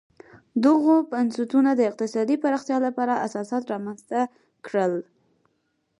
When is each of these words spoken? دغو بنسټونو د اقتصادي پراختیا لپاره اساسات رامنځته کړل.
دغو 0.63 0.95
بنسټونو 1.11 1.69
د 1.75 1.81
اقتصادي 1.89 2.35
پراختیا 2.43 2.77
لپاره 2.87 3.21
اساسات 3.27 3.63
رامنځته 3.73 4.19
کړل. 4.65 4.93